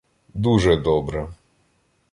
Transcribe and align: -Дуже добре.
-Дуже 0.33 0.75
добре. 0.77 1.27